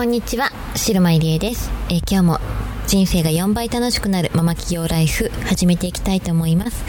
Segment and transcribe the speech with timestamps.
[0.00, 1.70] こんにちは、白間入江です。
[1.90, 2.38] えー、今日も
[2.86, 6.82] 人生が4倍楽しくなるママ企業ライフ始めていきたいと思います。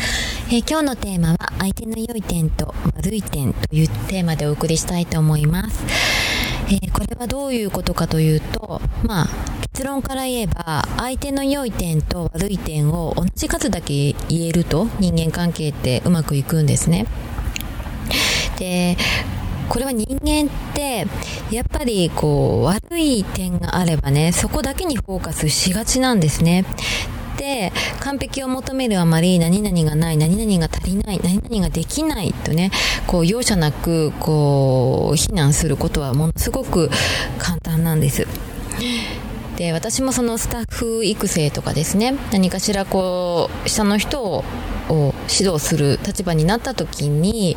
[0.47, 5.84] えー、今日のテーマは相手の良い点と悪い点というテーマでお送りしたいと思います。
[6.70, 9.27] えー、これはどういうことかというと、まあ、
[9.73, 17.07] 結論から言えば相手の良い点と悪い点を同じ数だけ言えると人間関係ってうまくいくんですね。
[18.57, 18.96] で
[19.72, 21.08] これは人間って
[21.50, 26.66] やっぱりこう悪い点があればねそこだけにフォーカスしがちなんですね。
[27.38, 32.70] で完璧を求めるあまり何々がない何々が足りない何々ができないとね
[33.08, 36.90] こう容赦なくこう非難することはものすごく
[37.40, 38.27] 簡単なんです。
[39.55, 44.44] で私もそのスタッフ育成とかですね何かしらこう下の人を
[45.30, 47.55] 指導する立場になった時に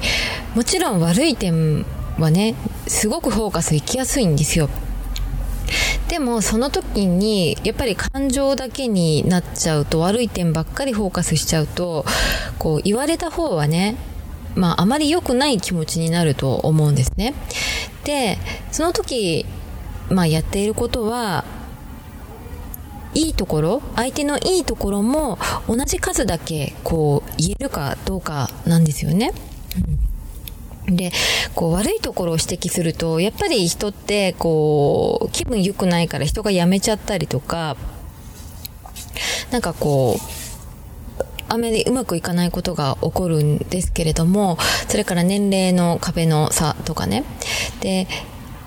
[0.55, 1.85] もちろん悪い点
[2.19, 2.55] はね
[2.87, 4.69] すごくフォーカスいきやすいんですよ。
[6.09, 12.05] でもその時にやっぱり感情だけになっちゃうと悪い点ばっかりフォーカスしちゃうと
[12.59, 13.97] こう言われた方はね
[14.55, 17.35] まああまり良くない気持ちになると思うんですね。
[18.05, 18.39] で
[18.70, 19.47] その時
[20.11, 21.45] まあやっていることは
[23.15, 25.39] いいところ相手のいいところも
[25.69, 29.33] 同じ数だけこう言えるかどうかなんですよね、
[30.86, 31.12] で、
[31.55, 37.77] こう悪いところを指摘すると、やっぱり人って、こう、気分良くないから人が辞めちゃったりとか、
[39.50, 44.58] なんかこう、あまりうまくいかないことが起こるんですけれども、
[44.89, 47.24] それから年齢の壁の差とかね。
[47.80, 48.08] で、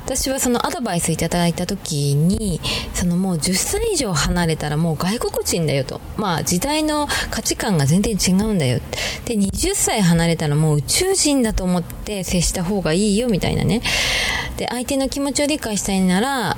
[0.07, 2.62] 私はそのアドバイスいただいた時に
[2.94, 6.00] そのもう10歳以上離れたらもう外国人だよと。
[6.16, 8.79] まあ時代の価値観が全然違うんだよ。
[9.25, 13.81] で20歳離れたらもう宇宙人だと思って接した方がいいよみたいなね。
[14.56, 16.56] で相手の気持ちを理解したいなら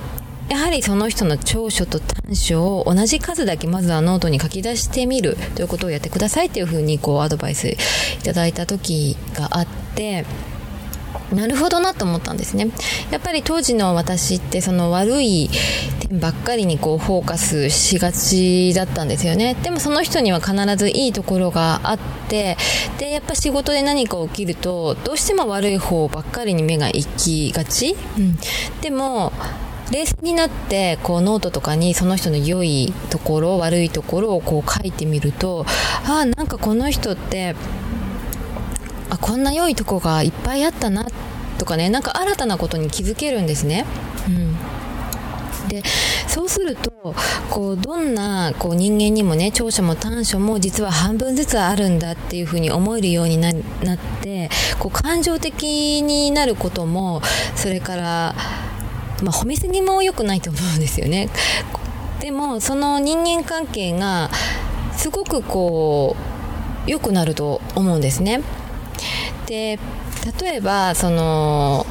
[0.49, 5.35] やはりその人の長所と短所を同じ数だけまずはノートに書き出してみる。
[5.55, 7.77] ということをやってくださいっていうふうにこうアドバイスい
[8.23, 10.23] ただいた時があって
[11.33, 12.69] なるほどなと思ったんですね。
[13.11, 15.49] やっぱり当時の私ってその悪い
[15.99, 19.55] 点ばっかりにこうフォーカスしがちだったんですよね。
[19.61, 22.57] でもその人には必ずいいところがあって
[22.97, 28.37] でやっぱ仕事で何か起きるとどうしても悪い方ばっかりに目が行きがち、うん、
[28.81, 29.31] でも
[29.91, 35.65] 冷静になってこうノートとかにその人の良いところ悪いところをこう書いてみると
[36.05, 37.55] ああなんかこの人って
[39.09, 41.05] あこんな良いとこがいっぱいあったな
[41.57, 43.85] とかねなんか新たなことに気づけるんですね。
[44.27, 44.79] うん
[45.69, 45.83] で
[46.27, 46.91] そうすると
[47.49, 53.53] こうどんなこう人間にもね長所も短所も実は半分ずつあるんだっていうふうに思えるようになっ
[54.21, 54.49] て
[54.79, 57.21] こう感情的になることも
[57.55, 58.35] それから、
[59.23, 61.29] まあ、褒めすぎも良くないと思うんですよね。
[62.19, 64.29] でもその人間関係が
[64.97, 66.17] すごくこ
[66.85, 68.41] う良くなると思うんですね。
[69.49, 69.79] で
[70.39, 71.87] 例えばその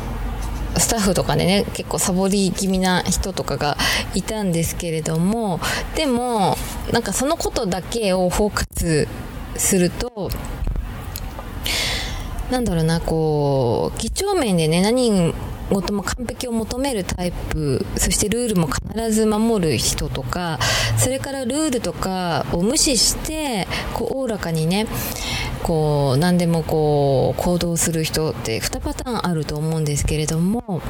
[0.77, 3.77] スタッフとかでね結構サボり気味な人とかが
[4.15, 5.59] いたんですけれども
[5.97, 6.57] でも
[6.93, 9.09] なんかそのことだけをフォーカス
[9.57, 10.31] すると
[12.53, 15.35] なんだろうなこう几帳面でね何
[15.69, 20.59] 事も完璧を求めるタイプそしてルールも必ず守る人とか
[20.97, 24.87] それからルールとかを無視してこうおおらかにね
[25.69, 30.81] こう何でもこう行動する人って2パターンあると思うんですけれども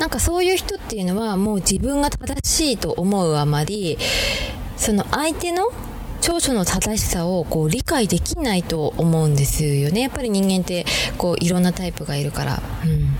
[0.00, 3.96] なんかそういう人っていうのはもう自分が正しいと思うあまり
[4.76, 5.70] その相手の
[6.20, 10.00] 長所の正しさをこう理解できないと思うんですよね。
[10.00, 10.84] やっぱり人間って
[11.16, 13.16] こういろんなタイプがいるから、うん、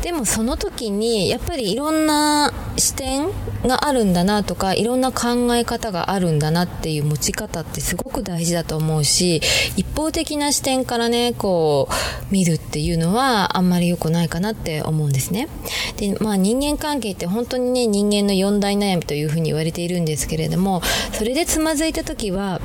[0.00, 3.28] でもその時にやっぱりいろんな視点
[3.64, 9.40] があるんだなとかいろんな考え方があるんだなっていう持ち方ってすごく大事だと思うし
[9.76, 15.48] 一方的な視点からねこう見るっていうのはあんまり良くないかなって思うんですね。
[15.96, 20.82] でまあ人間関係って本当にね人間の四大悩みというふうに言われているんですけれども
[21.12, 22.60] それでつまずいた時は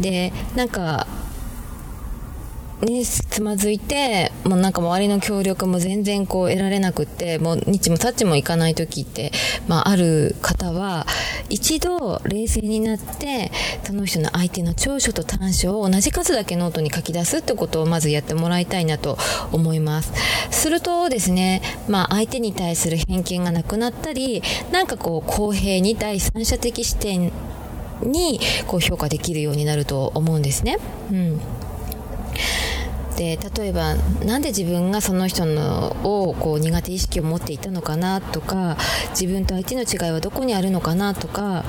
[0.00, 1.06] でなんか
[2.82, 9.32] ね、つまずいて、もうなんか周りの協力も全然こう得られなくって、もう日もさっちもいかない時って、
[9.66, 11.06] まあある方は、
[11.48, 13.50] 一度冷静になって、
[13.84, 19.16] その人の相手の長所と短所を同じ数だけノートに書き出すってことをまずやってもらいたいなと
[19.52, 20.12] 思います。
[20.50, 27.32] するとですね、まあ相手に対する偏見がなくなったり、なんかこう公平に第三者的視点
[28.02, 30.76] にこう評価できるようになると思うんですね。
[31.10, 31.40] うん
[33.16, 38.76] で例えばなんで自分がその人のをこう苦手意識を持っていたのかなとか
[39.10, 41.64] 自分と相手の違いはどこにあるのかなとか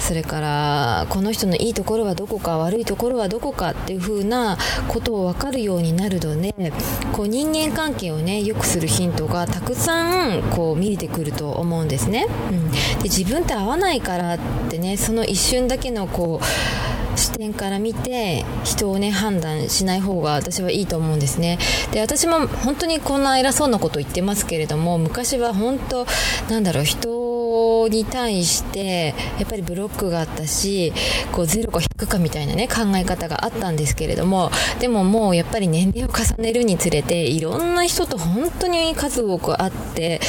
[0.00, 4.56] それからこの人のいいところはどこか悪いところはどこかっていう風な
[4.88, 6.72] ことを分かるようになるので
[7.12, 12.26] こう人間関係をね良くするヒントがたくさんこう見えてくると思うんですね。
[12.50, 14.38] うん、で自分って合わないからっ
[14.70, 21.58] てねその一瞬だけのこう視点から見て人をね判断しない方が私はいいと思うんですね。
[21.92, 26.06] で私も本当にこんな偉そうなこと言ってますけれども昔は本当
[26.48, 30.92] なんだろう人に対してやっぱりブロックがあったし
[31.32, 40.20] こう0か100かみたいなね考え方があったんですけれどもでももうやっぱり年齢を重ねるにつれていろんな人と本当に数多く会って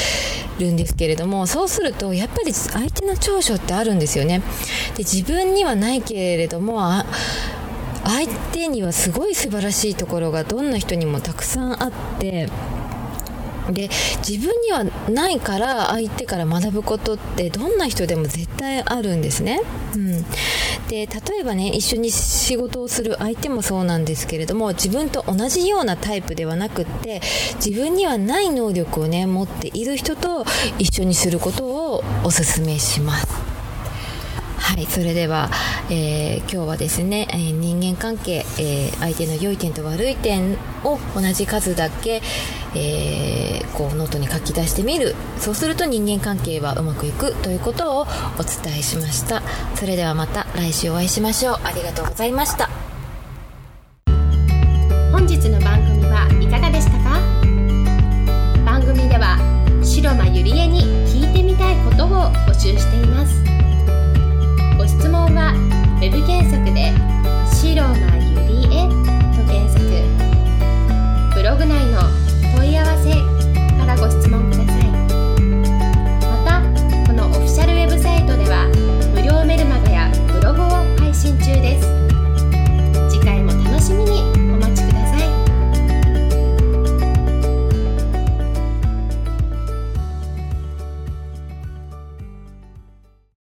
[0.62, 4.40] るんですけれどもそうするとやっぱり相手の長所ってあるんですよね。
[4.96, 6.80] で自分にはないけれども
[8.04, 12.48] 相手にはすごい素晴らしいところがどんな人にもたくさんあって
[13.70, 13.88] で
[14.26, 19.60] 自分にはないから相手から学ぶことってどんな人でも絶対あるんですね。
[19.94, 20.22] うん、
[20.88, 21.06] で例
[21.40, 27.20] えばね一緒に仕事をする相手もそうなんですけれども自分と同じようなタイプではなくって
[27.64, 30.44] 自分にはない能力をね持っている人と
[30.78, 33.52] 一緒にすることをおすすめします。
[34.62, 35.50] はい、それでは、
[35.90, 42.22] えー、今日はですね、えー、人間関係、えー、相手の良い点と悪い点を同じ数だけ、
[42.74, 45.14] えーこうノートに書き出してみる。
[45.38, 48.06] そうすると人間関係はうまくいくということをお
[48.42, 49.42] 伝えしました。
[49.76, 51.60] それではまた来週お会いしましょう。
[51.64, 52.81] ありがとうございました。